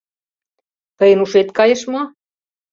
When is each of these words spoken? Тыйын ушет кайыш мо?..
Тыйын 0.97 1.19
ушет 1.25 1.49
кайыш 1.57 1.81
мо?.. 1.91 2.01